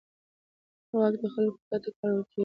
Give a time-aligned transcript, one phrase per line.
[0.97, 2.39] واک د خلکو په ګټه کارول کېږي.